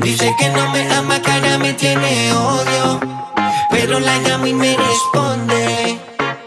[0.00, 2.98] Dice que no me ama, que ahora me tiene odio.
[3.70, 6.00] Pero la llamo y me responde.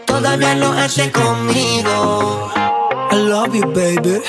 [0.04, 2.50] Todavía lo hace conmigo.
[3.10, 4.20] I love you, baby.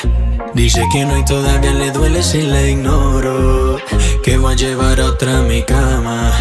[0.54, 3.80] Dice que no y todavía le duele si la ignoro.
[4.24, 6.32] Que voy a llevar otra a mi cama.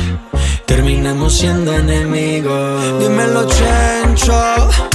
[0.66, 3.00] Terminamos siendo enemigos.
[3.00, 4.91] Dímelo, chencho.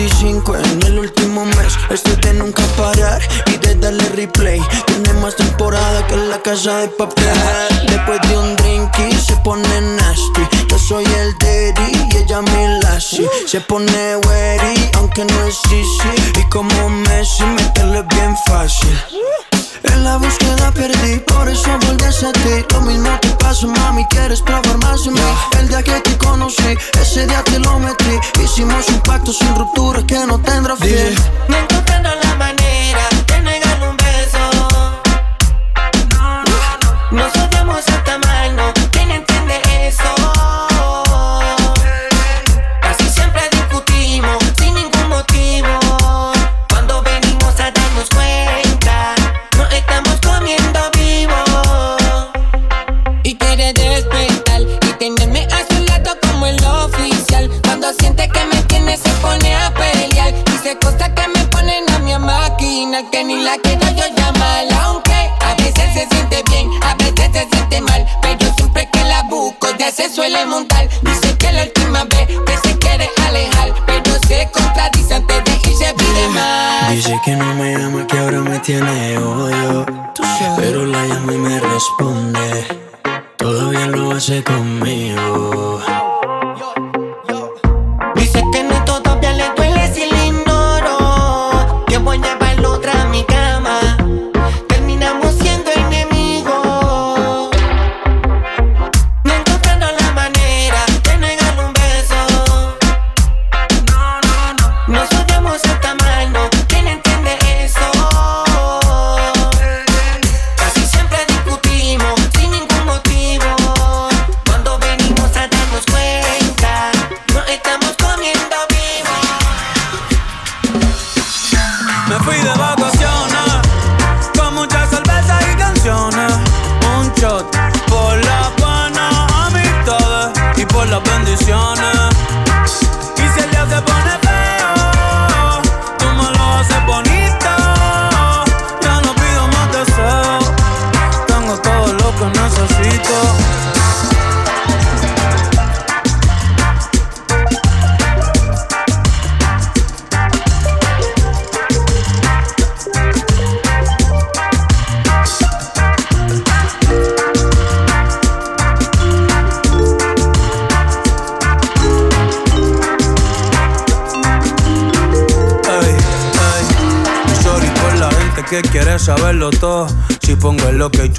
[0.00, 4.58] 25 en el último mes Estoy de nunca parar y de darle replay.
[4.86, 7.26] Tiene más temporada que la casa de papel.
[7.86, 10.40] Después de un drink y se pone nasty.
[10.70, 16.40] Yo soy el daddy y ella mi lassie Se pone wary aunque no es easy.
[16.40, 18.96] Y como Messi meterle bien fácil
[20.80, 25.10] perdí, por eso volví a ti Lo mismo te pasó, mami, quieres probar más de
[25.10, 25.20] mí.
[25.58, 28.18] El día que te conocí, ese día te lo metí.
[28.42, 31.14] Hicimos un pacto sin ruptura que no tendrá fin.
[31.48, 32.29] Me encontrando la
[70.40, 70.88] suele montar.
[71.02, 73.74] Dice que la última vez que se quiere alejar.
[73.86, 76.90] Pero se contradice antes de irse pide más.
[76.90, 78.99] Dice que no me ama, que ahora me tiene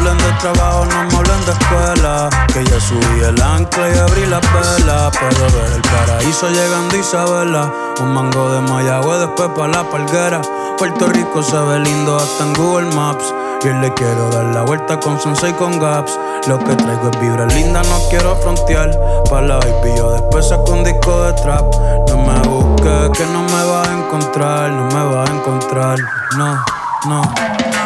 [0.00, 2.30] Hablen de trabajo, no me hablen de escuela.
[2.54, 5.10] Que ya subí el ancla y abrí la vela.
[5.10, 7.70] Puedo ver el paraíso llegando Isabela.
[8.00, 10.40] Un mango de Mayagüe, después pa' la palguera.
[10.78, 13.34] Puerto Rico se ve lindo hasta en Google Maps.
[13.62, 16.18] Y hoy le quiero dar la vuelta con Sensei con Gaps.
[16.46, 18.98] Lo que traigo es vibra linda, no quiero frontear.
[19.28, 21.74] Pa' la baby, yo después saco un disco de trap.
[22.08, 24.70] No me busques, que no me vas a encontrar.
[24.70, 25.98] No me vas a encontrar,
[26.38, 26.64] no,
[27.06, 27.22] no.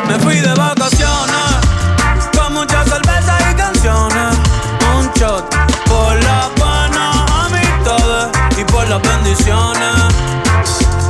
[0.07, 1.04] Me fui de vacaciones
[5.21, 9.95] por la buenas amistades y por las bendiciones.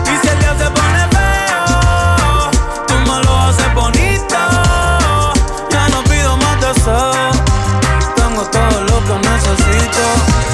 [0.04, 2.50] Y si el día se pone feo,
[2.86, 4.36] tú me lo haces bonito.
[5.70, 7.36] Ya no pido más deseos,
[8.16, 10.53] tengo todo lo que necesito.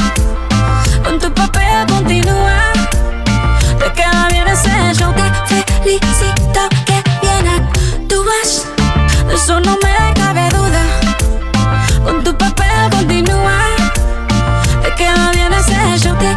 [5.83, 8.67] Felicito que bien actúas.
[9.33, 10.83] Eso no me cabe duda.
[12.03, 13.59] Con tu papel continúa.
[14.83, 16.15] Te queda bien ese show.
[16.17, 16.35] Te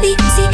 [0.00, 0.53] felicito.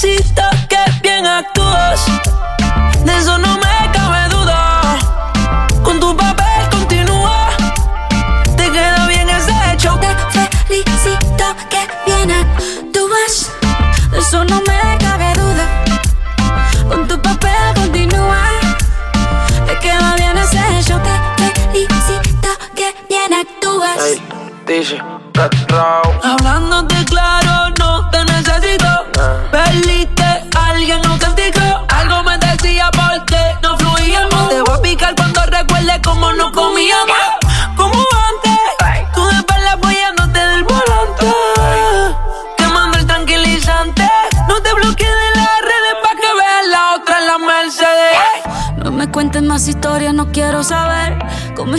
[0.00, 0.77] Te felicito que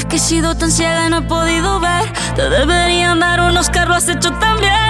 [0.10, 2.12] que he sido tan ciega y no he podido ver.
[2.36, 4.89] Te deberían dar unos carros, has hecho también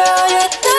[0.00, 0.69] y con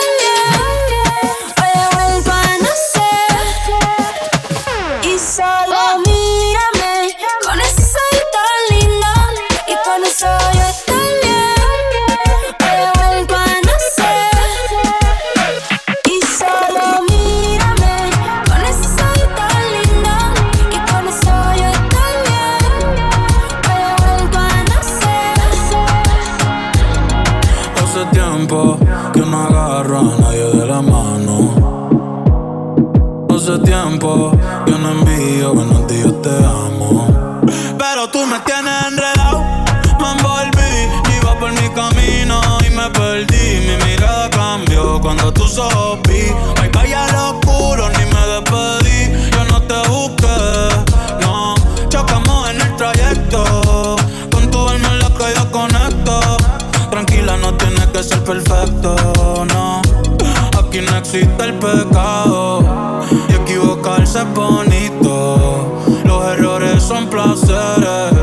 [64.33, 65.83] bonito.
[66.05, 68.13] Los errores son placeres.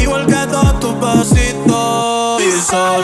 [0.00, 2.42] Igual que todos tus besitos.
[2.42, 3.03] Y solo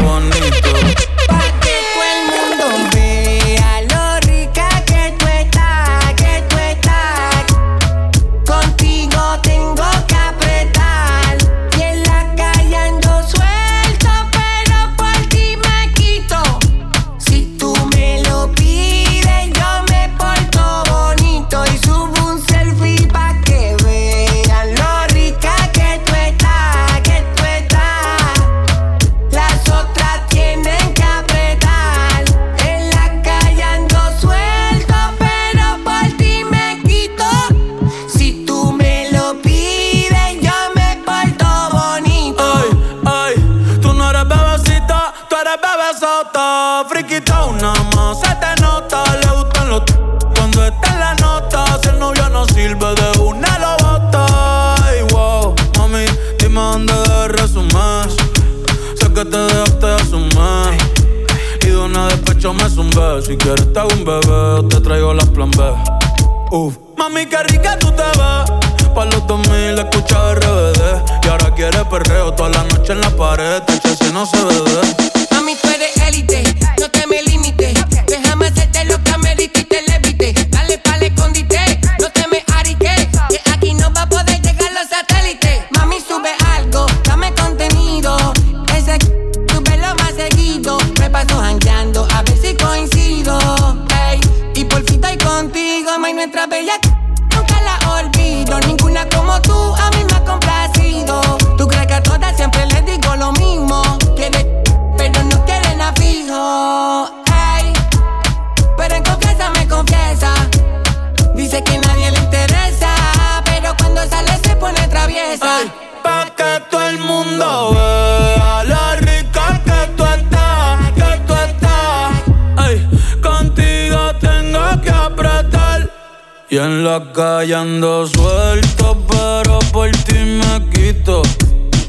[126.95, 131.21] acá y ando suelto, pero por ti me quito.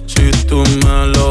[0.06, 1.21] Si tú me lo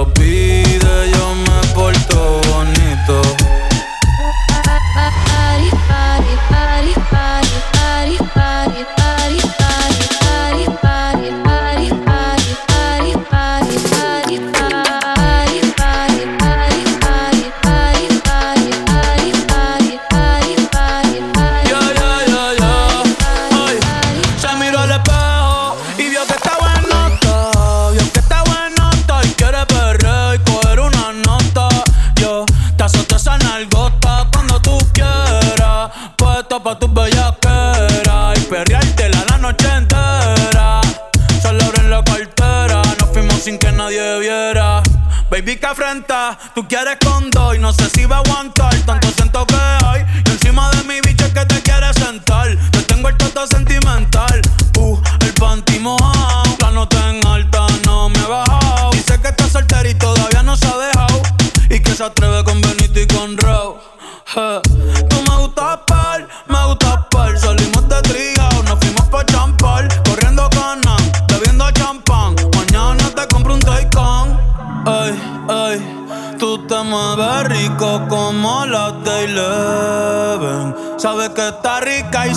[46.55, 48.73] Tú quieres con dos y no sé si va a aguantar.
[48.85, 50.05] Tanto siento que hay.
[50.25, 52.49] Y encima de mi bicho es que te quieres sentar.
[52.71, 54.41] Yo tengo el toto sentimental.
[54.77, 56.57] Uh, el panty mojado.
[56.57, 58.91] Plano en alta, no me he bajado.
[58.91, 61.21] Dice que está soltero y todavía no se ha dejado.
[61.69, 63.79] Y que se atreve con Benito y con Row.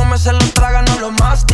[0.00, 1.44] come, se lo traga, no lo más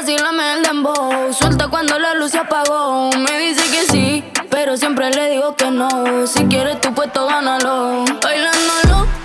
[0.00, 1.32] vacílame el dembow.
[1.32, 3.10] Suelta cuando la luz se apagó.
[3.18, 6.26] Me dice que sí, pero siempre le digo que no.
[6.26, 8.04] Si quieres tu puesto, gánalo.
[8.22, 9.17] Bailándolo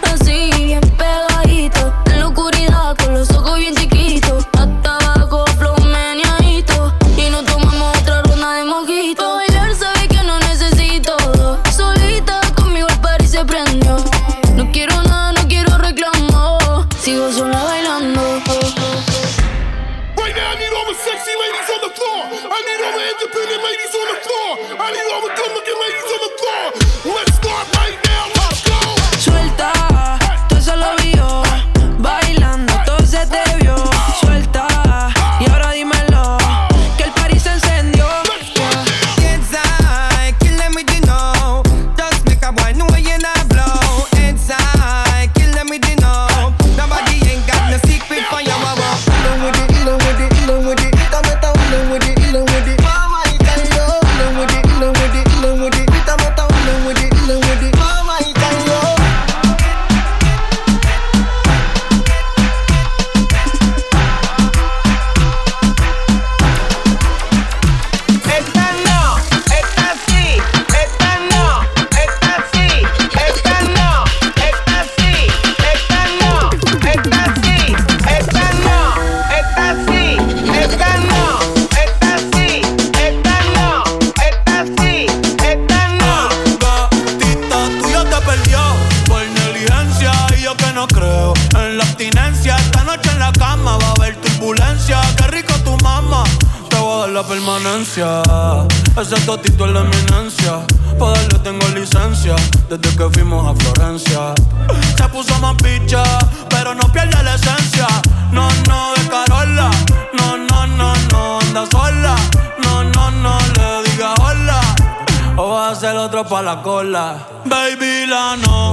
[116.33, 117.05] pa' la cola.
[117.45, 118.72] Baby, la no.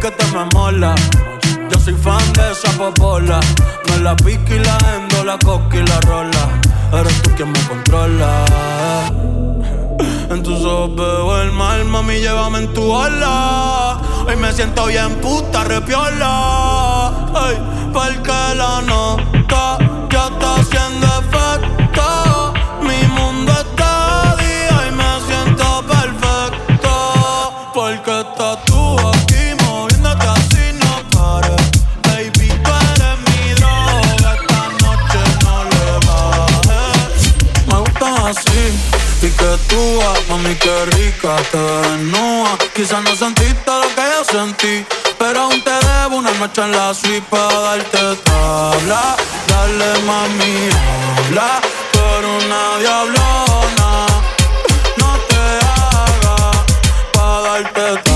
[0.00, 0.94] que te me mola.
[1.70, 3.40] Yo soy fan de esa popola.
[3.88, 6.48] Me la pica y la endo, la coca y la rola.
[6.92, 8.44] Eres tú quien me controla.
[10.30, 13.98] En tus ojos veo el mal, mami, llévame en tu ala.
[14.26, 17.08] Hoy me siento bien puta, repiola.
[17.34, 17.58] Ay,
[17.92, 19.89] porque la nota.
[40.50, 42.58] mami, qué rica te desnuda.
[42.74, 44.86] Quizás no sentiste lo que yo sentí,
[45.18, 49.16] pero aún te debo una noche en la suite para darte tabla.
[49.46, 50.68] Dale, mami,
[51.26, 51.60] habla,
[51.92, 54.06] pero una diablona.
[54.96, 56.50] No te haga
[57.12, 58.09] para darte tabla.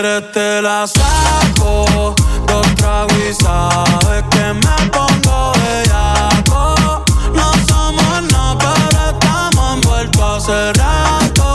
[0.00, 2.14] Quieres te la saco.
[2.46, 7.04] Dos tragos y sabes que me pongo bellaco.
[7.34, 11.48] No somos nada, pero estamos envueltos hace rato.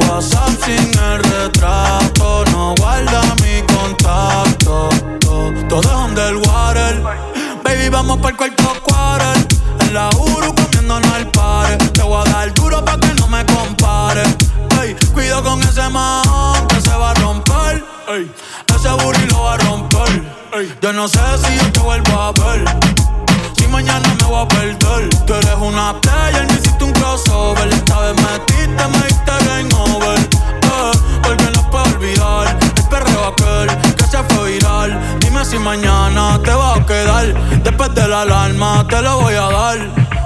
[0.00, 2.44] WhatsApp sin el retrato.
[2.52, 4.88] No guarda mi contacto.
[5.68, 7.02] Todo es underwater.
[7.64, 9.39] Baby, vamos para el cuarto quarter.
[15.80, 17.84] Ese man que se va a romper.
[18.74, 20.22] ese burro lo va a romper.
[20.82, 22.64] yo no sé si yo te vuelvo a ver.
[23.56, 25.08] Si mañana me voy a perder.
[25.26, 27.68] Tú eres una player, me hiciste un crossover.
[27.68, 30.18] Esta vez metiste, me diste game over.
[30.18, 35.18] Eh, porque no puedo olvidar el perreo aquel que se fue viral.
[35.20, 37.32] Dime si mañana te va a quedar.
[37.62, 40.19] Después de la alarma te lo voy a dar.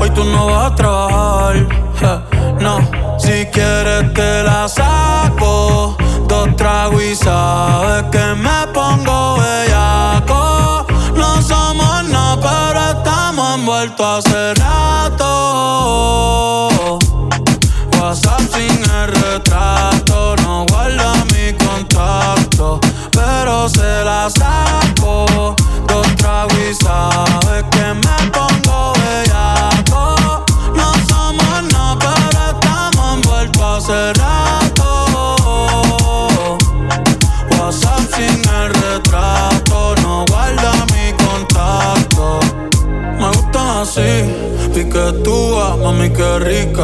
[0.00, 2.22] Hoy tú no vas a trabajar.
[2.60, 5.96] no si quieres te la saco.
[6.28, 10.86] Dos tragos y sabes que me pongo bellaco.
[11.14, 15.18] No somos nada, pero estamos envueltos hace rato.
[17.98, 20.36] WhatsApp sin el retrato.
[20.42, 22.80] No guarda mi contacto,
[23.12, 25.54] pero se la saco.
[25.86, 28.03] Dos tragos y sabes que me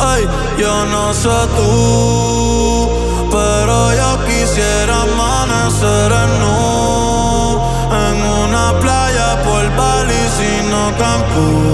[0.00, 0.26] Ay,
[0.58, 2.88] yo no sé tú,
[3.30, 6.32] pero yo quisiera amanecer en
[8.06, 11.70] en una playa por Bali, sino Cancún.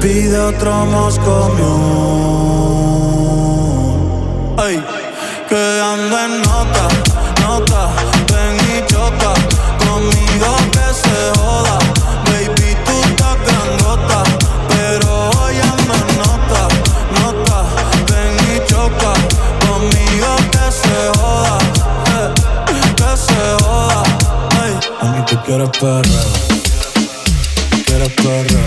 [0.00, 2.85] Pide otro moscomión.
[25.72, 25.86] Tú
[27.86, 28.65] quieres perreo.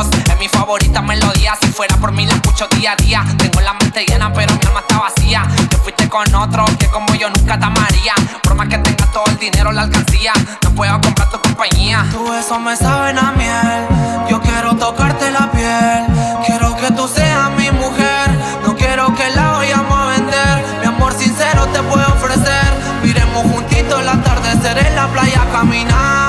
[0.00, 1.56] es mi favorita melodía.
[1.60, 3.24] Si fuera por mí la escucho día a día.
[3.36, 5.42] Tengo la mente llena, pero mi alma está vacía.
[5.68, 8.14] Te fuiste con otro que como yo nunca te amaría.
[8.42, 10.32] Por más que tenga todo el dinero, la alcancía.
[10.62, 12.06] No puedo comprar tu compañía.
[12.12, 14.28] Tú eso me saben a miel.
[14.28, 16.06] Yo quiero tocarte la piel.
[16.46, 18.30] Quiero que tú seas mi mujer.
[18.64, 20.64] No quiero que la vayamos a vender.
[20.80, 23.00] Mi amor sincero te puedo ofrecer.
[23.02, 26.27] Miremos juntitos el atardecer en la playa a caminar.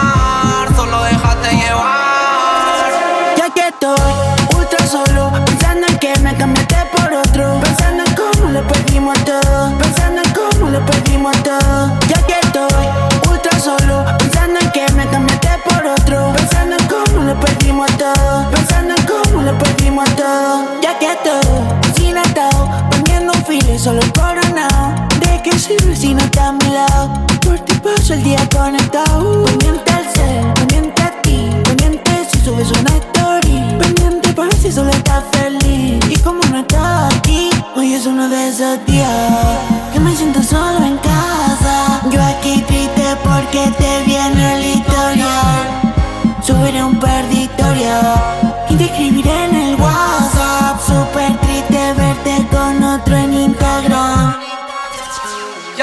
[23.90, 25.08] solo encoronado.
[25.20, 27.26] ¿De qué sirve si no estás a mi lado?
[27.44, 29.46] Por ti paso el día conectado.
[29.46, 33.58] Pendiente al ser, pendiente a ti, pendiente si subes una story.
[33.82, 36.00] Pendiente para si solo estás feliz.
[36.08, 39.58] Y como no estás aquí, hoy es uno de esos días
[39.92, 42.02] que me siento solo en casa.
[42.12, 45.62] Yo aquí triste porque te viene el historial.
[46.44, 48.06] Subiré un par de historias
[48.70, 49.49] y te escribiré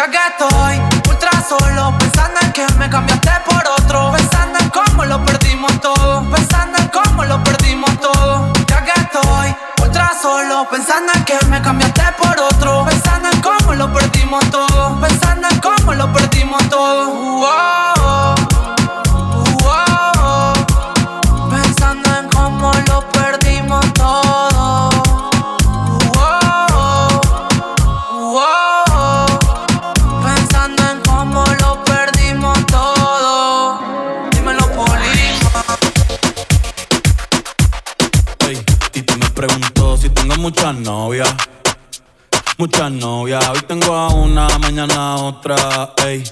[0.06, 5.04] Ahora que estoy ultra solo, pensando en que me cambiaste por otro, pensando en cómo
[5.04, 8.52] lo perdimos todo, pensando en cómo lo perdimos todo.
[8.68, 13.74] Ya que estoy ultra solo, pensando en que me cambiaste por otro, pensando en cómo
[13.74, 14.65] lo perdimos todo.
[40.46, 41.34] muchas novias,
[42.56, 43.48] muchas novias.
[43.48, 46.22] Hoy tengo a una, mañana otra, ey.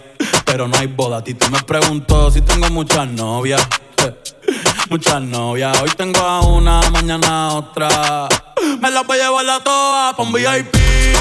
[0.45, 3.61] Pero no hay boda, a ti me pregunto si tengo muchas novias,
[4.89, 5.77] muchas novias.
[5.83, 8.29] Hoy tengo a una, mañana otra.
[8.81, 10.77] Me las voy a llevar a todas pa' un VIP,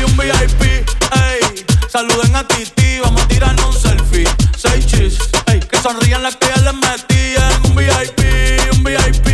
[0.06, 1.66] un VIP, ey.
[1.90, 4.28] Saluden a Titi, vamos a tirar un selfie.
[4.56, 5.60] Seis chis, ey.
[5.62, 8.20] Que sonrían las que ya les metí en un VIP,
[8.72, 9.28] un VIP,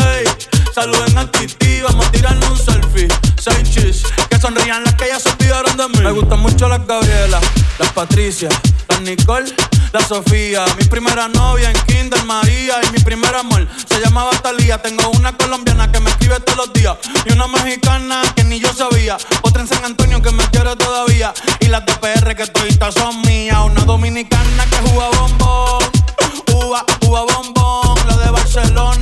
[0.00, 0.31] ey.
[0.74, 3.06] Saluden activa, vamos a tirarnos un selfie.
[3.38, 5.98] Seis chis, que sonrían las que ya se olvidaron de mí.
[6.02, 7.38] Me gustan mucho las Gabriela,
[7.78, 8.48] las Patricia,
[8.88, 9.54] las Nicole,
[9.92, 10.64] la Sofía.
[10.78, 14.80] Mi primera novia en Kinder María y mi primer amor se llamaba Talía.
[14.80, 18.72] Tengo una colombiana que me escribe todos los días y una mexicana que ni yo
[18.72, 19.18] sabía.
[19.42, 23.20] Otra en San Antonio que me quiere todavía y las de PR que todavía son
[23.22, 23.58] mías.
[23.62, 25.84] Una dominicana que juega bombón,
[26.54, 29.01] uva, uva bombón, la de Barcelona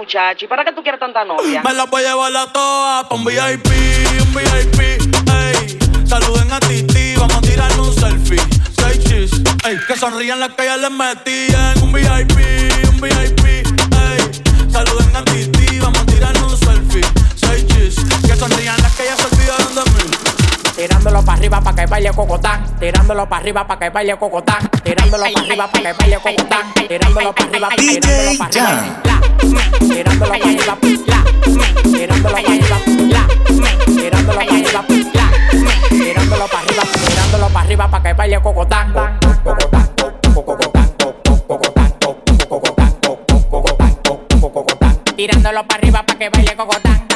[0.00, 1.62] Muchacho, ¿y para qué tú quieres tanta novia?
[1.62, 3.66] Me las voy a llevar a todas pa' un VIP,
[4.22, 5.78] un VIP, ey.
[6.06, 8.40] Saluden a Titi, vamos a tirar un selfie.
[8.78, 9.30] Seis chis,
[9.66, 9.76] ey.
[9.86, 12.38] Que sonrían las que ya les metí en un VIP,
[12.88, 12.99] un
[23.10, 24.70] Tirándolo para arriba para que baile cocotán.
[24.84, 26.74] Tirándolo para arriba para que baile cocotán.
[26.74, 29.02] Tirándolo para arriba, tirándolo para arriba.
[29.04, 29.20] La,
[29.80, 30.76] tirándolo para arriba,
[31.08, 31.24] la,
[31.82, 32.78] tirándolo para arriba,
[33.10, 33.26] la,
[33.96, 35.26] tirándolo para arriba, la,
[35.88, 38.92] tirándolo para arriba, tirándolo para arriba para que baile cocotán,
[39.42, 39.88] cocotán,
[40.32, 40.90] cocotán.
[45.16, 47.09] Tirándolo para arriba para que baile cocotán.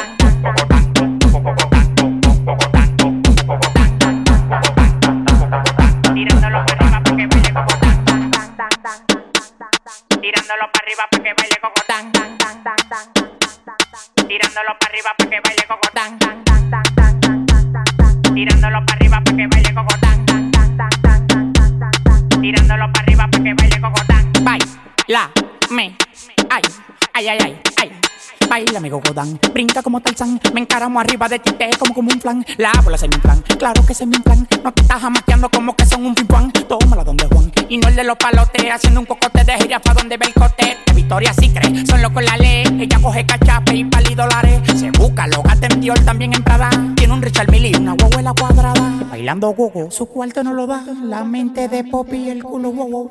[28.64, 32.18] Baila mi cocotán, brinca como Tarzán Me encaramo arriba de ti, te como como un
[32.18, 32.46] flan.
[32.57, 34.48] La bola se me inflan, claro que se me inflan.
[34.62, 37.97] No te estás jamateando como que son un pimpán Tómala donde Juan, y no el
[37.97, 40.78] de los palotes Haciendo un cocote de jirafa donde ve el cote.
[40.86, 42.64] De Victoria sí cree, son locos la ley.
[42.80, 46.70] Ella coge cachape y pali dólares Se busca, lo gata en Dior, también en Prada.
[46.97, 48.93] Tiene un Richard Mille y una huevuela cuadrada.
[49.11, 50.82] Bailando gogo, su cuarto no lo da.
[51.03, 53.11] La mente de Poppy el culo wow, wow.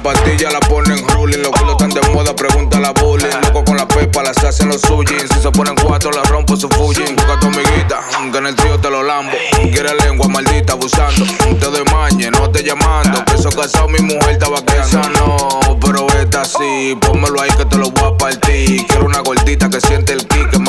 [0.00, 1.42] La pastilla la ponen ruling.
[1.42, 3.28] Los culos están de moda, pregunta la bullying.
[3.42, 5.28] Loco con la pepa, las hacen los suying.
[5.28, 7.16] Si se ponen cuatro, la rompo su fujin.
[7.16, 8.00] Busca a tu amiguita,
[8.32, 9.32] que en el trío te lo lambo.
[9.72, 11.24] Quiere lengua maldita abusando.
[11.58, 13.24] Te doy mañe, no te llamando.
[13.24, 16.96] Que eso casado, mi mujer estaba Esa no, pero esta sí.
[17.00, 18.86] Pónmelo ahí que te lo voy a partir.
[18.86, 20.59] Quiero una gordita que siente el kick.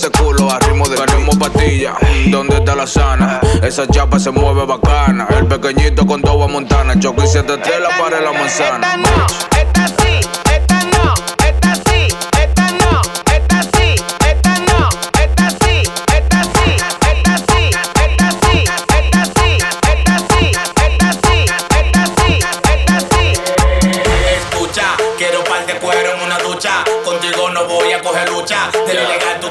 [0.00, 1.92] Ese culo a ritmo de Queremos patilla.
[2.28, 3.38] ¿Dónde está la sana?
[3.62, 5.28] Esa chapa se mueve bacana.
[5.28, 6.98] El pequeñito con dos montana.
[6.98, 8.94] Choco y siete la para la manzana.
[8.94, 9.26] Esta no,
[9.60, 9.99] esta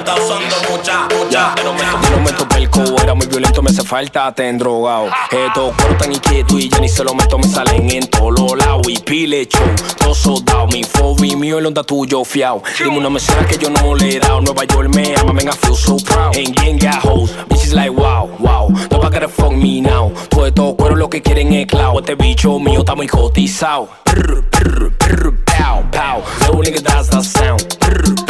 [0.10, 1.56] estás usando mucha, mucha.
[1.56, 5.10] Yo no meto, yo no meto pelco, era muy violento, me hace falta, te drogado.
[5.32, 8.58] Estos cuerpos tan inquietos y ya ni se lo meto, me salen en todos los
[8.58, 8.88] lados.
[8.88, 9.68] Y pile show,
[10.00, 12.64] todo soldado, mi fobi mío, el onda tuyo fiao.
[12.78, 14.42] Dime una mesera que yo no le he dado.
[14.42, 16.36] Nueva York me ama, man, I feel so proud.
[16.36, 18.70] En gang got hoes, bitches like wow, wow.
[18.92, 20.12] No pa' to fuck me now.
[20.30, 22.00] Todo estos cueros lo que quieren es cloud.
[22.00, 23.90] Este bicho mío está muy cotizado.
[25.46, 26.24] Pow, pow.
[26.42, 27.62] Little nigga, that's the sound.
[27.80, 28.29] Prr,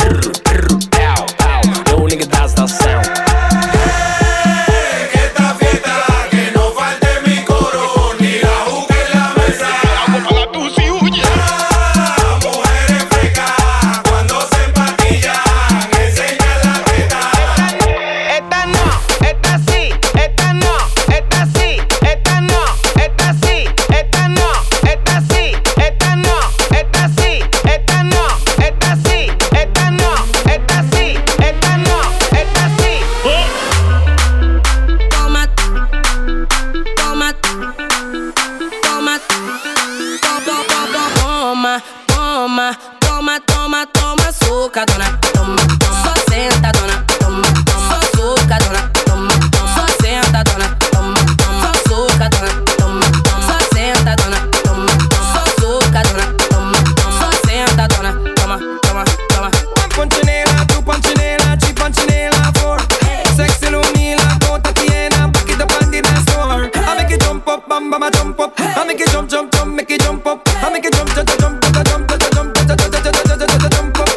[68.19, 68.53] jump up.
[68.57, 70.41] I make it jump, jump, jump, make it jump up.
[70.47, 73.39] I make it jump, jump, jump, jump, jump, jump, jump, jump, jump, jump, jump, jump,
[73.39, 74.09] jump, jump, jump up.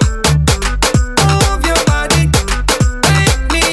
[1.30, 2.22] Move your body,
[3.52, 3.72] make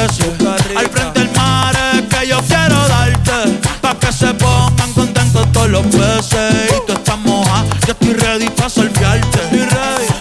[0.00, 3.58] Al frente del mar es que yo quiero darte.
[3.82, 6.70] Pa' que se pongan contentos todos los peces.
[6.70, 9.38] Y tú estás moja, yo estoy ready pa' salviarte.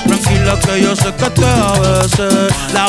[0.06, 2.54] Tranquila que yo sé que te a veces.
[2.74, 2.88] La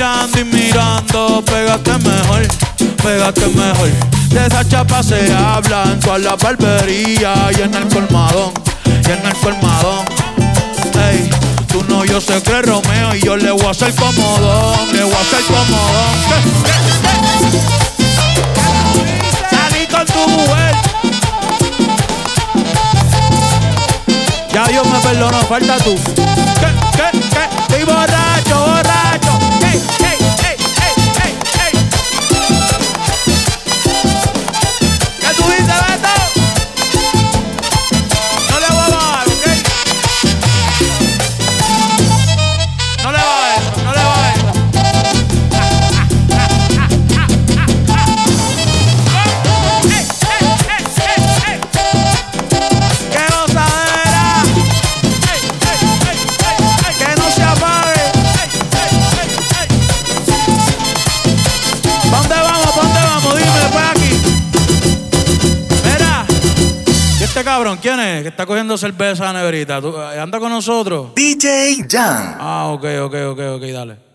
[0.00, 2.48] mirando y mirando, pégate mejor,
[3.02, 3.90] pégate mejor.
[4.30, 8.52] De esa chapa se habla en todas las barberías y en el colmadón,
[8.86, 10.06] y en el colmadón.
[10.94, 11.28] Ey,
[11.68, 15.04] tú no, yo sé que es Romeo y yo le voy a hacer comodón, le
[15.04, 16.16] voy a hacer comodón.
[19.50, 20.76] Salí con tu mujer.
[24.50, 25.94] Ya Dios me perdonó, falta tú.
[26.14, 26.68] ¿Qué?
[26.96, 27.18] ¿Qué?
[27.28, 27.62] ¿Qué?
[27.62, 29.09] Estoy borracho, borracho.
[67.80, 68.22] ¿Quién es?
[68.22, 69.80] Que está cogiendo cerveza neverita.
[69.80, 71.08] ¿Tú- eh, ¿Anda con nosotros?
[71.14, 72.36] DJ Jan.
[72.38, 74.09] Ah, ok, ok, ok, ok, dale.